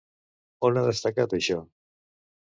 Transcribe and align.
On 0.69 0.79
ha 0.79 0.83
destacat 0.87 1.35
això? 1.39 1.59